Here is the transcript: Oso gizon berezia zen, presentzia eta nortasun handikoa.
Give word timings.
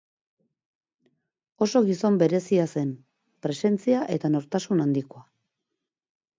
Oso 1.65 1.83
gizon 1.89 2.17
berezia 2.23 2.67
zen, 2.77 2.95
presentzia 3.47 4.03
eta 4.19 4.35
nortasun 4.37 4.85
handikoa. 4.89 5.27